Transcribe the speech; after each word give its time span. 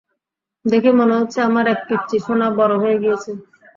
দেখে 0.65 0.91
মনে 0.99 1.13
হচ্ছে 1.19 1.39
আমার 1.47 1.65
এক 1.67 1.79
পিচ্চি 1.87 2.17
সোনা 2.25 2.47
বড়ো 2.59 2.75
হয়ে 2.83 2.97
গিয়েছে। 3.03 3.31